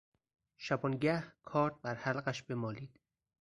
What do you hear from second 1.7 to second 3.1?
بر حلقش بمالید...